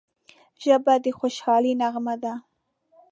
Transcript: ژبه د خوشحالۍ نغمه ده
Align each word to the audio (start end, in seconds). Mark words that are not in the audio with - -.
ژبه 0.63 0.93
د 1.03 1.05
خوشحالۍ 1.17 1.73
نغمه 1.81 2.15
ده 2.23 2.33